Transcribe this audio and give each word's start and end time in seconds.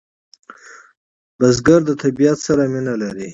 بزګر 1.39 1.81
د 1.89 1.91
طبیعت 2.03 2.37
سره 2.47 2.63
مینه 2.73 2.93
لري 3.01 3.27